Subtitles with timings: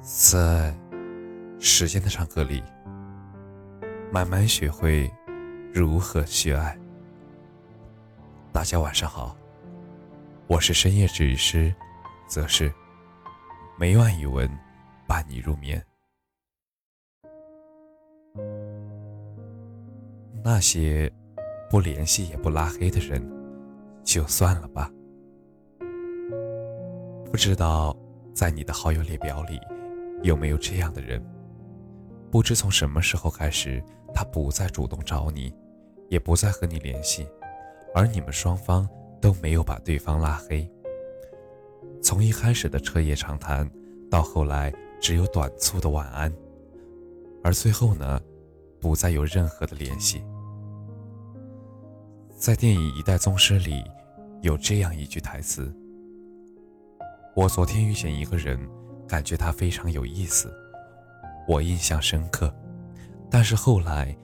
[0.00, 0.74] 在
[1.58, 2.62] 时间的长河里，
[4.10, 5.10] 慢慢学会
[5.74, 6.76] 如何去爱。
[8.50, 9.36] 大家晚上好，
[10.46, 11.74] 我是深夜治愈师，
[12.26, 12.72] 则是
[13.78, 14.48] 每晚一文
[15.06, 15.84] 伴你入眠。
[20.42, 21.12] 那些
[21.68, 23.22] 不联系也不拉黑的人，
[24.02, 24.90] 就算了吧。
[27.30, 27.94] 不知道
[28.32, 29.60] 在你的好友列表里。
[30.22, 31.24] 有没有这样的人？
[32.30, 33.82] 不知从什么时候开始，
[34.14, 35.52] 他不再主动找你，
[36.08, 37.26] 也不再和你联系，
[37.94, 38.88] 而你们双方
[39.20, 40.70] 都没有把对方拉黑。
[42.02, 43.68] 从一开始的彻夜长谈，
[44.10, 46.32] 到后来只有短促的晚安，
[47.42, 48.20] 而最后呢，
[48.80, 50.22] 不再有任何的联系。
[52.36, 53.82] 在电影《一代宗师》里，
[54.42, 55.74] 有这样一句台词
[57.34, 58.58] ：“我昨天遇见一个人。”
[59.10, 60.54] 感觉他非常有意思，
[61.48, 62.54] 我印象深刻，
[63.28, 64.16] 但是后来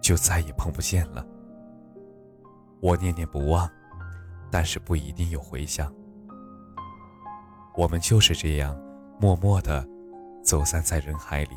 [0.00, 1.22] 就再也碰不见了。
[2.80, 3.70] 我念念不忘，
[4.50, 5.92] 但是不一定有回响。
[7.76, 8.74] 我们就是这样
[9.20, 9.86] 默默的
[10.42, 11.56] 走散在人海里。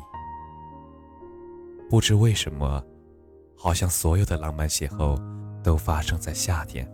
[1.88, 2.84] 不知为什么，
[3.56, 5.18] 好像所有的浪漫邂逅
[5.62, 6.86] 都发生在夏天，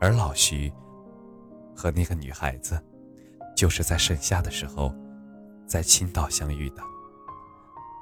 [0.00, 0.72] 而老徐
[1.74, 2.80] 和那个女孩子。
[3.58, 4.94] 就是在盛夏的时候，
[5.66, 6.82] 在青岛相遇的。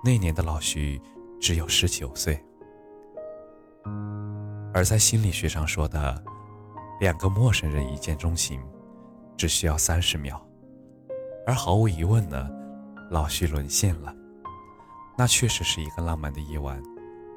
[0.05, 1.01] 那年的老徐
[1.41, 2.39] 只有十九岁，
[4.75, 6.23] 而在心理学上说的，
[7.01, 8.63] 两个陌生人一见钟情，
[9.35, 10.39] 只需要三十秒。
[11.47, 12.51] 而毫无疑问呢，
[13.11, 14.15] 老徐沦陷了。
[15.17, 16.83] 那确实是一个浪漫的夜晚，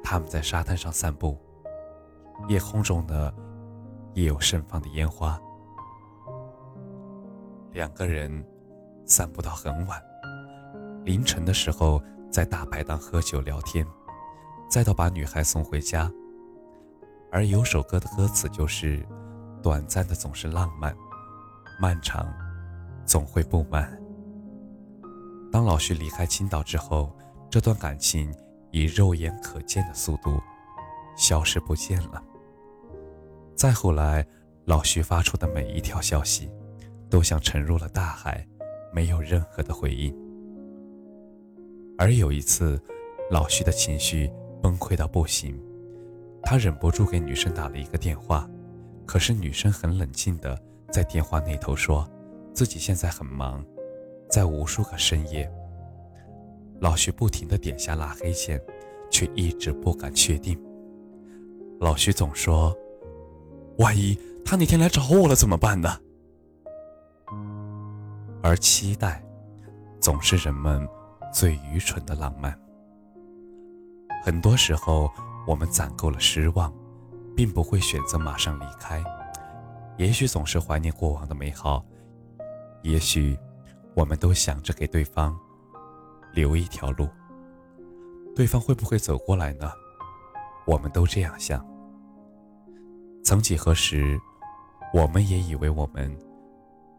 [0.04, 1.38] 他们在沙滩上散步，
[2.48, 3.32] 夜空中呢，
[4.12, 5.40] 也有盛放的烟花。
[7.72, 8.44] 两个人
[9.04, 10.02] 散步到很晚，
[11.04, 13.86] 凌晨的时候在大排档喝酒聊天，
[14.68, 16.10] 再到把女孩送回家。
[17.30, 19.06] 而有首歌的歌词就是
[19.62, 20.92] ：“短暂的总是浪漫，
[21.80, 22.26] 漫长
[23.06, 23.96] 总会不满。”
[25.52, 27.16] 当老徐离开青岛之后，
[27.48, 28.34] 这段感情
[28.72, 30.40] 以肉眼可见的速度
[31.16, 32.20] 消失不见了。
[33.54, 34.26] 再后来，
[34.64, 36.50] 老徐发出的每一条消息。
[37.10, 38.46] 都像沉入了大海，
[38.92, 40.16] 没有任何的回应。
[41.98, 42.80] 而有一次，
[43.30, 44.32] 老徐的情绪
[44.62, 45.60] 崩溃到不行，
[46.42, 48.48] 他忍不住给女生打了一个电话，
[49.04, 50.58] 可是女生很冷静的
[50.90, 52.08] 在电话那头说，
[52.54, 53.62] 自己现在很忙，
[54.30, 55.50] 在无数个深夜。
[56.80, 58.58] 老徐不停的点下拉黑键，
[59.10, 60.58] 却一直不敢确定。
[61.80, 62.74] 老徐总说，
[63.78, 65.98] 万一他哪天来找我了怎么办呢？
[68.42, 69.22] 而期待，
[70.00, 70.88] 总是人们
[71.32, 72.58] 最愚蠢的浪漫。
[74.24, 75.10] 很多时候，
[75.46, 76.72] 我们攒够了失望，
[77.36, 79.02] 并不会选择马上离开。
[79.98, 81.84] 也许总是怀念过往的美好，
[82.82, 83.38] 也许
[83.94, 85.38] 我们都想着给对方
[86.32, 87.08] 留一条路。
[88.34, 89.70] 对方会不会走过来呢？
[90.66, 91.62] 我们都这样想。
[93.22, 94.18] 曾几何时，
[94.94, 96.29] 我们也以为我们。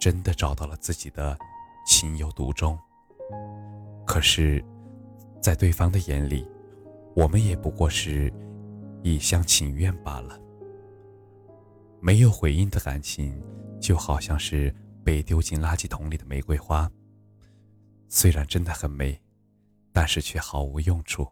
[0.02, 1.38] 真的找到了自己的
[1.86, 2.76] 情有独钟，
[4.04, 4.66] 可是，
[5.40, 6.44] 在对方的眼里，
[7.16, 8.34] 我们也不过是
[9.04, 10.42] 一厢情愿罢了。
[12.00, 13.40] 没有回应的感情，
[13.80, 16.90] 就好像是被丢进垃圾桶里的玫瑰花，
[18.10, 19.22] 虽然真的很美，
[19.94, 21.28] 但是却毫无用处。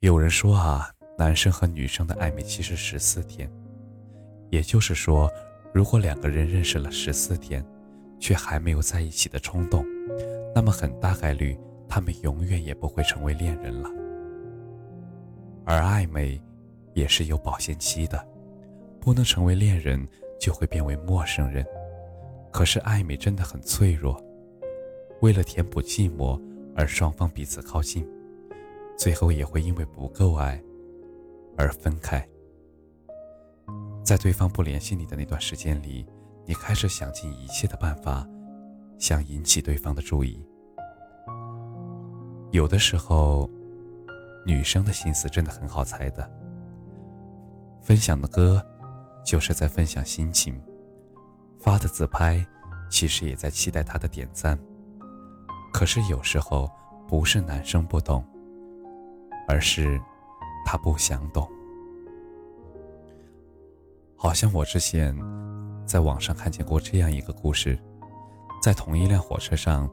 [0.00, 3.50] 有人说啊，男生和女生的暧昧期是十四天，
[4.50, 5.32] 也就是说。
[5.78, 7.64] 如果两个人认识了十四天，
[8.18, 9.86] 却还没有在一起的冲动，
[10.52, 11.56] 那么很大概率
[11.88, 13.88] 他们永远也不会成为恋人了。
[15.64, 16.42] 而暧昧
[16.94, 18.28] 也是有保鲜期的，
[19.00, 20.04] 不能成为恋人
[20.40, 21.64] 就会变为陌生人。
[22.50, 24.20] 可是暧昧真的很脆弱，
[25.20, 26.42] 为了填补寂寞
[26.74, 28.04] 而双方彼此靠近，
[28.96, 30.60] 最后也会因为不够爱
[31.56, 32.28] 而分开。
[34.08, 36.06] 在对方不联系你的那段时间里，
[36.46, 38.26] 你开始想尽一切的办法，
[38.98, 40.42] 想引起对方的注意。
[42.50, 43.50] 有的时候，
[44.46, 46.26] 女生的心思真的很好猜的。
[47.82, 48.64] 分享的歌，
[49.22, 50.54] 就是在分享心情；
[51.58, 52.42] 发的自拍，
[52.88, 54.58] 其实也在期待他的点赞。
[55.70, 56.70] 可是有时候，
[57.06, 58.24] 不是男生不懂，
[59.46, 60.00] 而是
[60.64, 61.46] 他不想懂。
[64.20, 65.16] 好像我之前
[65.86, 67.78] 在网上看见过这样一个故事，
[68.60, 69.88] 在同一辆火车上，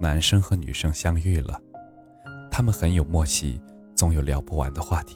[0.00, 1.60] 男生和女生相遇了，
[2.50, 3.62] 他们很有默契，
[3.94, 5.14] 总有聊不完的话题，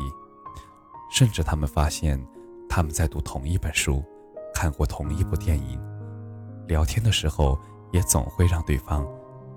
[1.11, 2.25] 甚至他们发现
[2.69, 4.01] 他们在读同一本书，
[4.55, 5.77] 看过同一部电影，
[6.69, 7.59] 聊天的时候
[7.91, 9.05] 也总会让对方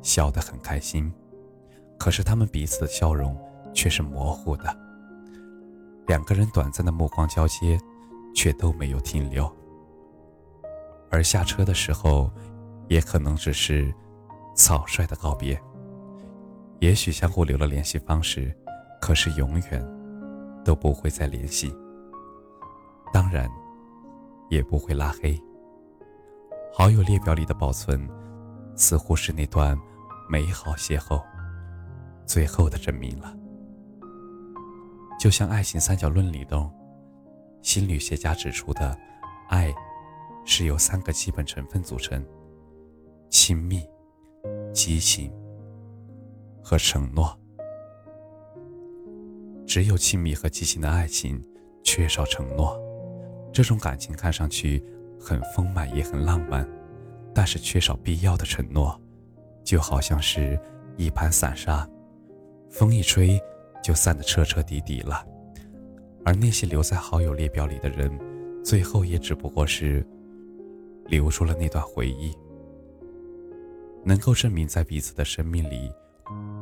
[0.01, 1.13] 笑得很开心。
[1.99, 3.37] 可是他们彼此的笑容
[3.71, 4.75] 却是模糊的，
[6.07, 7.79] 两个人短暂的目光交接，
[8.33, 9.49] 却都没有停留。
[11.11, 12.31] 而下车的时候，
[12.87, 13.93] 也可能只是
[14.55, 15.59] 草率的告别。
[16.79, 18.55] 也许相互留了联系方式，
[19.01, 19.85] 可是永远
[20.63, 21.75] 都不会再联系。
[23.11, 23.49] 当然，
[24.49, 25.37] 也不会拉黑。
[26.71, 28.07] 好友列表里的保存，
[28.75, 29.77] 似乎是那段
[30.29, 31.21] 美好邂逅。
[32.25, 33.35] 最后的证明了，
[35.19, 36.71] 就像爱情三角论里头，
[37.61, 38.97] 心理学家指出的，
[39.49, 39.73] 爱
[40.45, 42.25] 是由三个基本成分组成：
[43.29, 43.83] 亲密、
[44.73, 45.31] 激情
[46.63, 47.37] 和承诺。
[49.67, 51.39] 只有亲密和激情的爱情，
[51.83, 52.79] 缺少承诺。
[53.53, 54.83] 这种感情看上去
[55.19, 56.67] 很丰满，也很浪漫，
[57.35, 58.99] 但是缺少必要的承诺，
[59.63, 60.59] 就好像是
[60.97, 61.87] 一盘散沙。
[62.71, 63.39] 风一吹，
[63.83, 65.25] 就散得彻彻底底了。
[66.29, 68.07] 而那些留在好友列表里的人，
[68.63, 70.05] 最后也只不过是
[71.07, 72.37] 留住了那段回忆，
[74.03, 75.91] 能够证明在彼此的生命里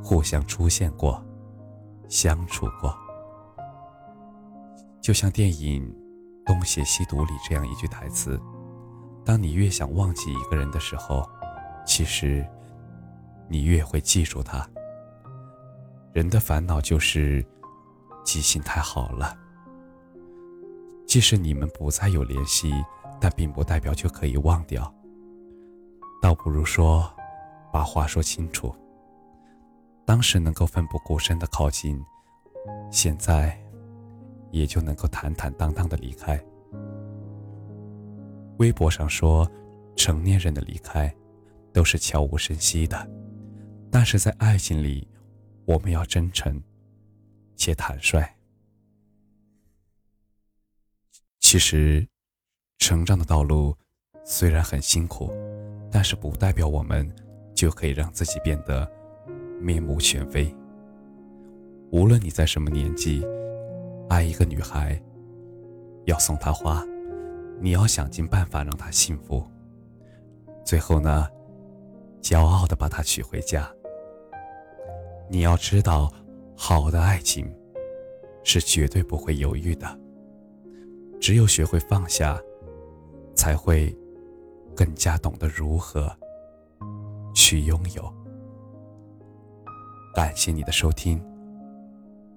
[0.01, 1.21] 互相出现过、
[2.07, 2.97] 相处过。
[5.01, 5.83] 就像电影
[6.45, 8.39] 《东邪西毒》里这样一句台词
[9.25, 11.29] ：“当你越想忘记一个人的时候，
[11.85, 12.41] 其实
[13.49, 14.65] 你越会记住他。”
[16.15, 17.45] 人的烦恼就是
[18.23, 19.37] 记性太好了。
[21.07, 22.71] 即使你们不再有联系，
[23.19, 24.93] 但并不代表就可以忘掉。
[26.21, 27.09] 倒不如说，
[27.71, 28.75] 把话说清楚。
[30.05, 32.03] 当时能够奋不顾身的靠近，
[32.91, 33.57] 现在
[34.51, 36.39] 也就能够坦坦荡荡的离开。
[38.57, 39.49] 微博上说，
[39.95, 41.13] 成年人的离开
[41.71, 43.09] 都是悄无声息的，
[43.89, 45.07] 但是在爱情里。
[45.65, 46.63] 我们要真诚
[47.57, 48.36] 且坦率。
[51.49, 52.05] 其实，
[52.77, 53.73] 成长的道路
[54.25, 55.31] 虽然很辛苦，
[55.89, 57.09] 但是不代表我们
[57.55, 58.85] 就可以让自己变得
[59.57, 60.53] 面目全非。
[61.89, 63.25] 无论你在什么年纪，
[64.09, 65.01] 爱一个女孩，
[66.03, 66.83] 要送她花，
[67.61, 69.41] 你要想尽办法让她幸福。
[70.65, 71.29] 最后呢，
[72.21, 73.71] 骄傲的把她娶回家。
[75.29, 76.11] 你要知道，
[76.57, 77.49] 好的爱情
[78.43, 79.97] 是绝对不会犹豫的。
[81.19, 82.39] 只有学会放下，
[83.35, 83.95] 才会
[84.75, 86.09] 更加懂得如何
[87.33, 88.13] 去拥有。
[90.15, 91.23] 感谢你的收听，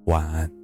[0.05, 0.60] 晚安。